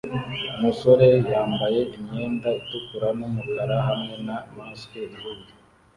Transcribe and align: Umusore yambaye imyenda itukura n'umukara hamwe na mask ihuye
Umusore 0.57 1.07
yambaye 1.31 1.81
imyenda 1.97 2.49
itukura 2.59 3.07
n'umukara 3.17 3.77
hamwe 3.87 4.13
na 4.25 4.37
mask 4.55 4.91
ihuye 5.03 5.45